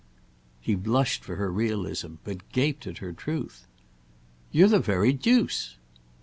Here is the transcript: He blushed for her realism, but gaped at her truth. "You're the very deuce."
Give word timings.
He 0.59 0.73
blushed 0.73 1.23
for 1.23 1.35
her 1.35 1.51
realism, 1.51 2.15
but 2.23 2.51
gaped 2.51 2.87
at 2.87 2.97
her 2.97 3.13
truth. 3.13 3.67
"You're 4.51 4.67
the 4.67 4.79
very 4.79 5.13
deuce." 5.13 5.77